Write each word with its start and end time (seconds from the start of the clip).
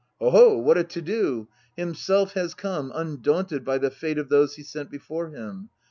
"Hoho! 0.19 0.57
What 0.57 0.79
a 0.79 0.83
to 0.83 0.99
do! 0.99 1.47
Himself 1.77 2.33
has 2.33 2.55
come, 2.55 2.91
undaunted 2.95 3.63
by 3.63 3.77
the 3.77 3.91
fate 3.91 4.17
of 4.17 4.29
those 4.29 4.55
he 4.55 4.63
sent 4.63 4.89
before 4.89 5.29
him. 5.29 5.69